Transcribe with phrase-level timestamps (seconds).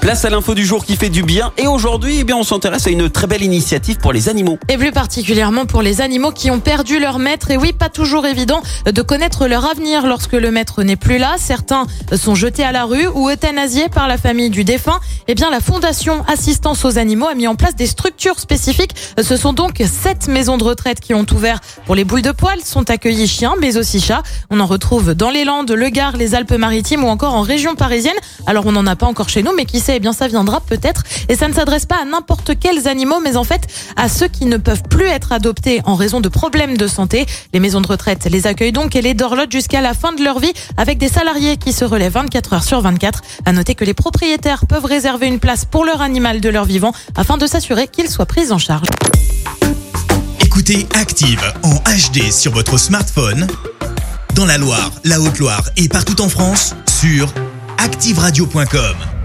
[0.00, 2.86] Place à l'info du jour qui fait du bien et aujourd'hui, eh bien, on s'intéresse
[2.86, 4.56] à une très belle initiative pour les animaux.
[4.68, 7.50] Et plus particulièrement pour les animaux qui ont perdu leur maître.
[7.50, 11.34] Et oui, pas toujours évident de connaître leur avenir lorsque le maître n'est plus là.
[11.36, 15.00] Certains sont jetés à la rue ou euthanasiés par la famille du défunt.
[15.26, 18.94] Eh bien, la Fondation Assistance aux animaux a mis en place des structures spécifiques.
[19.20, 22.60] Ce sont donc sept maisons de retraite qui ont ouvert pour les boules de poils.
[22.64, 24.22] Sont accueillis chiens, mais aussi chats.
[24.48, 28.16] On en retrouve dans les Landes, le Gard, les Alpes-Maritimes ou encore en région parisienne.
[28.46, 31.04] Alors, on n'en a pas encore chez nous, mais qui eh bien, ça viendra peut-être.
[31.28, 33.62] Et ça ne s'adresse pas à n'importe quels animaux, mais en fait
[33.96, 37.26] à ceux qui ne peuvent plus être adoptés en raison de problèmes de santé.
[37.52, 40.38] Les maisons de retraite les accueillent donc et les dorlotent jusqu'à la fin de leur
[40.38, 43.22] vie avec des salariés qui se relèvent 24 heures sur 24.
[43.44, 46.92] À noter que les propriétaires peuvent réserver une place pour leur animal de leur vivant
[47.16, 48.88] afin de s'assurer qu'il soit pris en charge.
[50.40, 53.46] Écoutez Active en HD sur votre smartphone,
[54.34, 57.32] dans la Loire, la Haute-Loire et partout en France, sur
[57.78, 59.17] activeradio.com.